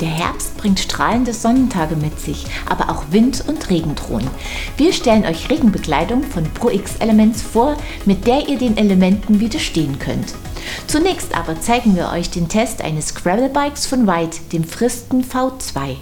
[0.00, 4.28] Der Herbst bringt strahlende Sonnentage mit sich, aber auch Wind- und Regendrohen.
[4.76, 10.34] Wir stellen euch Regenbekleidung von ProX Elements vor, mit der ihr den Elementen widerstehen könnt.
[10.86, 15.96] Zunächst aber zeigen wir euch den Test eines Gravelbikes von White, dem Fristen V2.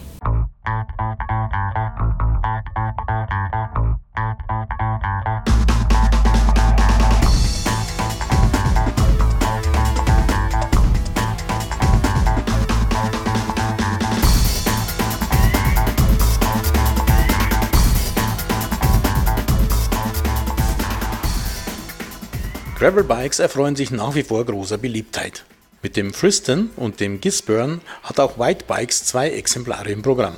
[22.83, 25.45] Gravelbikes erfreuen sich nach wie vor großer Beliebtheit.
[25.85, 30.35] Mit dem Friston und dem Gisburn hat auch White Bikes zwei Exemplare im Programm.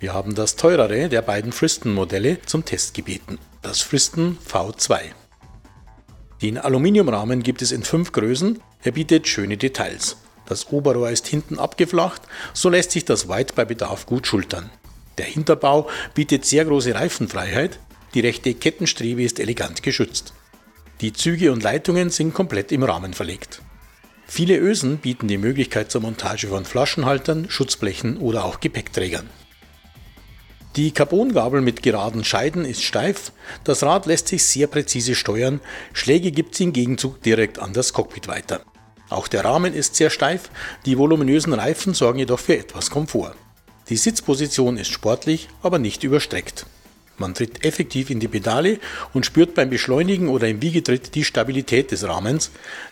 [0.00, 4.98] Wir haben das teurere der beiden Friston-Modelle zum Test gebeten, das Friston V2.
[6.42, 10.16] Den Aluminiumrahmen gibt es in fünf Größen, er bietet schöne Details.
[10.46, 12.22] Das Oberrohr ist hinten abgeflacht,
[12.52, 14.70] so lässt sich das White bei Bedarf gut schultern.
[15.18, 17.78] Der Hinterbau bietet sehr große Reifenfreiheit,
[18.12, 20.32] die rechte Kettenstrebe ist elegant geschützt.
[21.02, 23.60] Die Züge und Leitungen sind komplett im Rahmen verlegt.
[24.26, 29.28] Viele Ösen bieten die Möglichkeit zur Montage von Flaschenhaltern, Schutzblechen oder auch Gepäckträgern.
[30.74, 33.32] Die Carbongabel mit geraden Scheiden ist steif,
[33.64, 35.60] das Rad lässt sich sehr präzise steuern,
[35.92, 38.62] Schläge gibt es im Gegenzug direkt an das Cockpit weiter.
[39.08, 40.50] Auch der Rahmen ist sehr steif,
[40.84, 43.34] die voluminösen Reifen sorgen jedoch für etwas Komfort.
[43.88, 46.66] Die Sitzposition ist sportlich, aber nicht überstreckt.
[47.18, 48.78] Man tritt effektiv in die Pedale
[49.14, 52.50] und spürt beim Beschleunigen oder im Wiegetritt die Stabilität des Rahmens,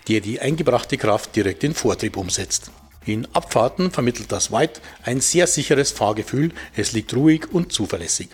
[0.08, 2.70] der die eingebrachte Kraft direkt in Vortrieb umsetzt.
[3.06, 8.28] In Abfahrten vermittelt das White ein sehr sicheres Fahrgefühl, es liegt ruhig und zuverlässig.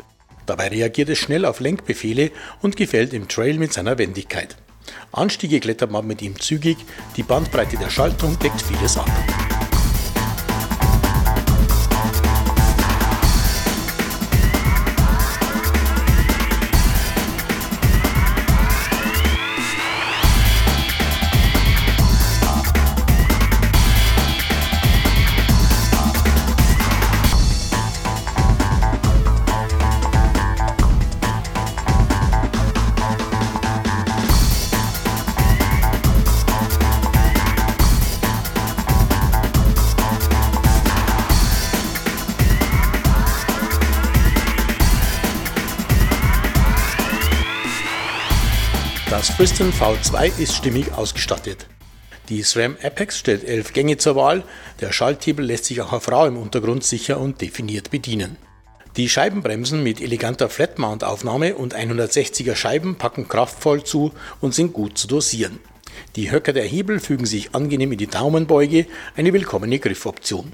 [0.46, 2.30] Dabei reagiert es schnell auf Lenkbefehle
[2.62, 4.56] und gefällt im Trail mit seiner Wendigkeit.
[5.12, 6.78] Anstiege klettert man mit ihm zügig,
[7.16, 9.10] die Bandbreite der Schaltung deckt vieles ab.
[49.20, 51.66] Das Friston V2 ist stimmig ausgestattet.
[52.30, 54.44] Die SRAM Apex stellt elf Gänge zur Wahl,
[54.80, 58.38] der Schalthebel lässt sich auch auf rauem Untergrund sicher und definiert bedienen.
[58.96, 65.06] Die Scheibenbremsen mit eleganter Flatmount-Aufnahme und 160er Scheiben packen kraftvoll zu und sind gut zu
[65.06, 65.58] dosieren.
[66.16, 70.50] Die Höcker der Hebel fügen sich angenehm in die Daumenbeuge, eine willkommene Griffoption.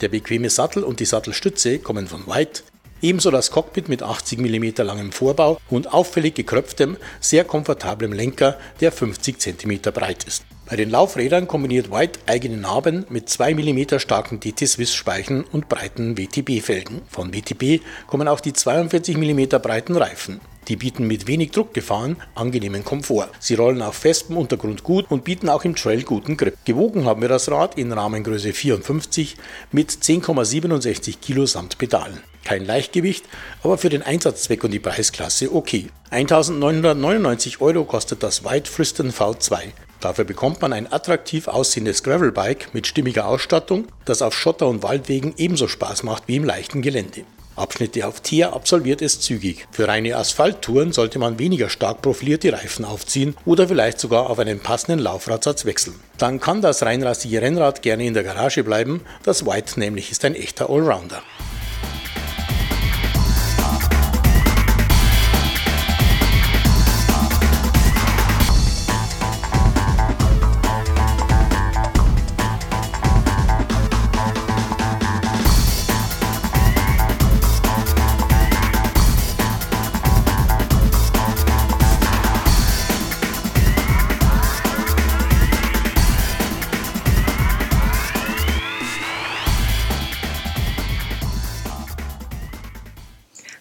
[0.00, 2.62] Der bequeme Sattel und die Sattelstütze kommen von White,
[3.00, 8.90] Ebenso das Cockpit mit 80 mm langem Vorbau und auffällig gekröpftem, sehr komfortablem Lenker, der
[8.90, 10.44] 50 cm breit ist.
[10.68, 17.02] Bei den Laufrädern kombiniert White eigene Narben mit 2 mm starken DT-Swiss-Speichen und breiten WTB-Felgen.
[17.08, 20.40] Von WTB kommen auch die 42 mm breiten Reifen.
[20.68, 23.30] Die bieten mit wenig Druckgefahren angenehmen Komfort.
[23.40, 26.56] Sie rollen auf festem Untergrund gut und bieten auch im Trail guten Grip.
[26.64, 29.36] Gewogen haben wir das Rad in Rahmengröße 54
[29.72, 32.20] mit 10,67 Kilo samt Pedalen.
[32.44, 33.24] Kein Leichtgewicht,
[33.62, 35.88] aber für den Einsatzzweck und die Preisklasse okay.
[36.10, 39.72] 1999 Euro kostet das White Friston V2.
[40.00, 45.34] Dafür bekommt man ein attraktiv aussehendes Gravelbike mit stimmiger Ausstattung, das auf Schotter- und Waldwegen
[45.36, 47.24] ebenso Spaß macht wie im leichten Gelände.
[47.58, 49.66] Abschnitte auf Teer absolviert es zügig.
[49.70, 54.60] Für reine Asphalttouren sollte man weniger stark profilierte Reifen aufziehen oder vielleicht sogar auf einen
[54.60, 55.98] passenden Laufradsatz wechseln.
[56.16, 60.34] Dann kann das reinrassige Rennrad gerne in der Garage bleiben, das White nämlich ist ein
[60.34, 61.22] echter Allrounder.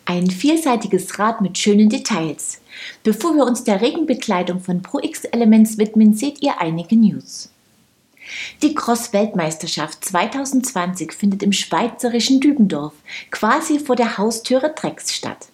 [0.10, 2.62] Ein vielseitiges Rad mit schönen Details.
[3.04, 7.50] Bevor wir uns der Regenbekleidung von ProX Elements widmen, seht ihr einige News.
[8.62, 12.94] Die Cross-Weltmeisterschaft 2020 findet im schweizerischen Dübendorf,
[13.32, 15.50] quasi vor der Haustüre Drecks statt.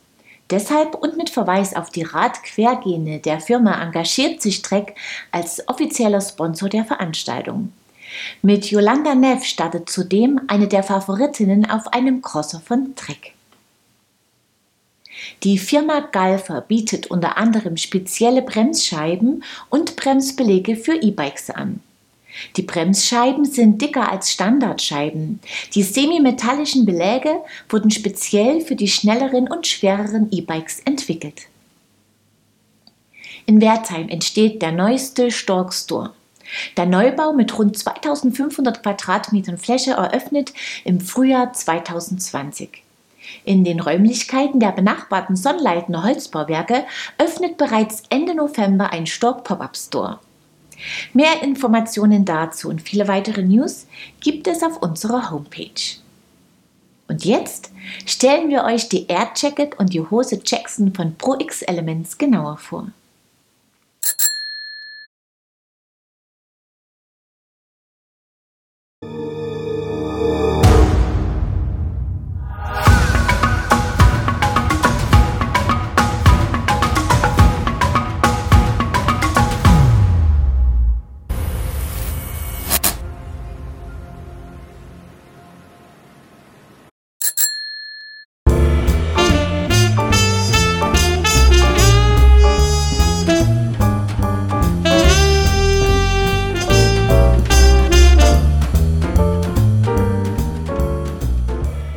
[0.52, 4.94] Deshalb und mit Verweis auf die Radquergene der Firma engagiert sich Dreck
[5.32, 7.74] als offizieller Sponsor der Veranstaltung.
[8.44, 13.33] Mit Yolanda Neff startet zudem eine der Favoritinnen auf einem Crosser von Trek.
[15.44, 21.82] Die Firma Galfer bietet unter anderem spezielle Bremsscheiben und Bremsbeläge für E-Bikes an.
[22.58, 25.40] Die Bremsscheiben sind dicker als Standardscheiben.
[25.76, 27.36] Die semimetallischen Beläge
[27.70, 31.44] wurden speziell für die schnelleren und schwereren E-Bikes entwickelt.
[33.46, 36.14] In Wertheim entsteht der neueste Stork Store.
[36.78, 40.54] Der Neubau mit rund 2500 Quadratmetern Fläche eröffnet
[40.86, 42.84] im Frühjahr 2020.
[43.46, 46.86] In den Räumlichkeiten der benachbarten Sonnleitner Holzbauwerke
[47.18, 50.20] öffnet bereits Ende November ein Stork Pop-up Store.
[51.14, 53.88] Mehr Informationen dazu und viele weitere News
[54.20, 56.00] gibt es auf unserer Homepage.
[57.08, 57.72] Und jetzt
[58.06, 62.58] stellen wir euch die Air Jacket und die Hose Jackson von Pro X Elements genauer
[62.58, 62.88] vor.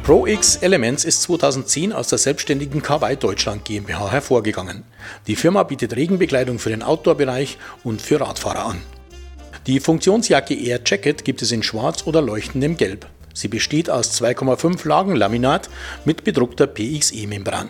[0.07, 4.85] ProX Elements ist 2010 aus der selbstständigen KY Deutschland GmbH hervorgegangen.
[5.27, 8.83] Die Firma bietet Regenbekleidung für den Outdoor-Bereich und für Radfahrer an.
[9.67, 13.09] Die Funktionsjacke Air Jacket gibt es in schwarz oder leuchtendem Gelb.
[13.35, 15.69] Sie besteht aus 2,5 Lagen Laminat
[16.05, 17.69] mit bedruckter PXE-Membran.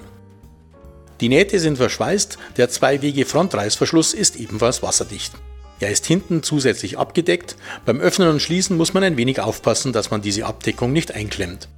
[1.23, 5.33] Die Nähte sind verschweißt, der Zwei-Wege-Frontreißverschluss ist ebenfalls wasserdicht.
[5.81, 7.57] Er ist hinten zusätzlich abgedeckt,
[7.87, 11.69] beim Öffnen und Schließen muss man ein wenig aufpassen, dass man diese Abdeckung nicht einklemmt.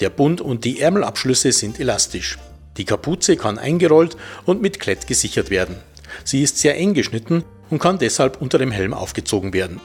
[0.00, 2.38] Der Bund und die Ärmelabschlüsse sind elastisch.
[2.76, 5.76] Die Kapuze kann eingerollt und mit Klett gesichert werden.
[6.24, 9.80] Sie ist sehr eng geschnitten und kann deshalb unter dem Helm aufgezogen werden.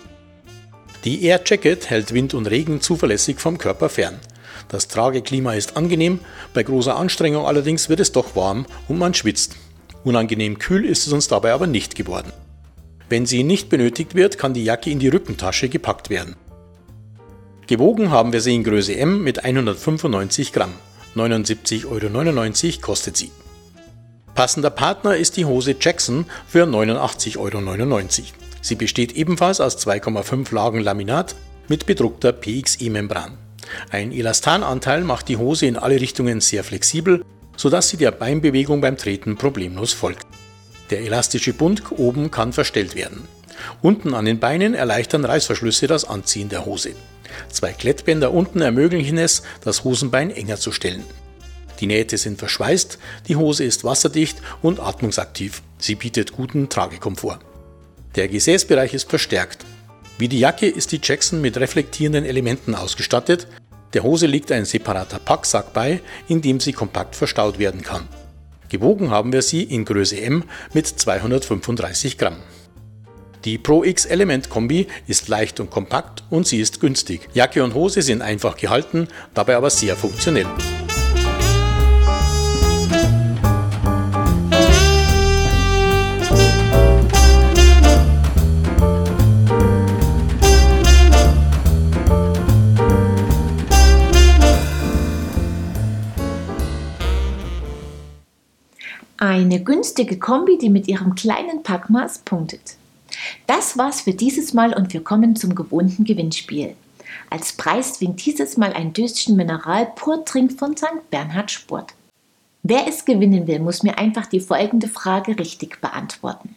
[1.06, 4.20] Die Air Jacket hält Wind und Regen zuverlässig vom Körper fern.
[4.68, 6.20] Das Trageklima ist angenehm,
[6.54, 9.56] bei großer Anstrengung allerdings wird es doch warm und man schwitzt.
[10.04, 12.32] Unangenehm kühl ist es uns dabei aber nicht geworden.
[13.10, 16.36] Wenn sie nicht benötigt wird, kann die Jacke in die Rückentasche gepackt werden.
[17.70, 20.74] Gewogen haben wir sie in Größe M mit 195 Gramm.
[21.16, 23.30] 79,99 Euro kostet sie.
[24.34, 28.02] Passender Partner ist die Hose Jackson für 89,99 Euro.
[28.62, 31.36] Sie besteht ebenfalls aus 2,5 Lagen Laminat
[31.68, 33.38] mit bedruckter PXE-Membran.
[33.92, 37.24] Ein Elastananteil macht die Hose in alle Richtungen sehr flexibel,
[37.56, 40.26] sodass sie der Beinbewegung beim Treten problemlos folgt.
[40.90, 43.28] Der elastische Bund oben kann verstellt werden.
[43.82, 46.92] Unten an den Beinen erleichtern Reißverschlüsse das Anziehen der Hose.
[47.50, 51.04] Zwei Klettbänder unten ermöglichen es, das Hosenbein enger zu stellen.
[51.80, 55.62] Die Nähte sind verschweißt, die Hose ist wasserdicht und atmungsaktiv.
[55.78, 57.40] Sie bietet guten Tragekomfort.
[58.16, 59.66] Der Gesäßbereich ist verstärkt.
[60.18, 63.48] Wie die Jacke ist die Jackson mit reflektierenden Elementen ausgestattet.
[63.94, 68.08] Der Hose liegt ein separater Packsack bei, in dem sie kompakt verstaut werden kann.
[68.68, 72.38] Gewogen haben wir sie in Größe M mit 235 Gramm.
[73.46, 77.30] Die Pro X Element Kombi ist leicht und kompakt und sie ist günstig.
[77.34, 80.46] Jacke und Hose sind einfach gehalten, dabei aber sehr funktionell.
[99.16, 102.79] Eine günstige Kombi, die mit ihrem kleinen Packmaß punktet.
[103.48, 106.76] Das war's für dieses Mal und wir kommen zum gewohnten Gewinnspiel.
[107.30, 111.10] Als Preis winkt dieses Mal ein Döschen Mineral Purtrink von St.
[111.10, 111.94] Bernhard Sport.
[112.64, 116.56] Wer es gewinnen will, muss mir einfach die folgende Frage richtig beantworten.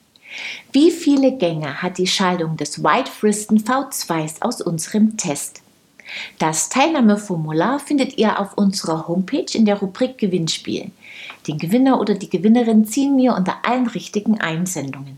[0.73, 5.61] Wie viele Gänge hat die Schaltung des White Friston V2 aus unserem Test?
[6.39, 10.91] Das Teilnahmeformular findet ihr auf unserer Homepage in der Rubrik Gewinnspiel.
[11.47, 15.17] Den Gewinner oder die Gewinnerin ziehen wir unter allen richtigen Einsendungen.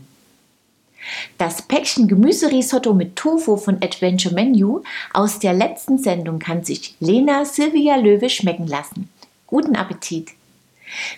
[1.37, 4.81] Das Päckchen Gemüserisotto mit Tofu von Adventure Menu
[5.13, 9.09] aus der letzten Sendung kann sich Lena Silvia Löwe schmecken lassen.
[9.47, 10.31] Guten Appetit!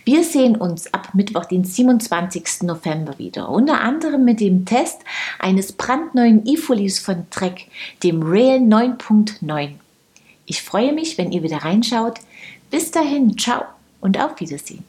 [0.05, 2.63] Wir sehen uns ab Mittwoch, den 27.
[2.63, 5.01] November wieder, unter anderem mit dem Test
[5.39, 7.67] eines brandneuen E-Folies von Trek,
[8.03, 9.71] dem Rail 9.9.
[10.45, 12.19] Ich freue mich, wenn ihr wieder reinschaut.
[12.71, 13.63] Bis dahin, ciao
[13.99, 14.83] und auf Wiedersehen.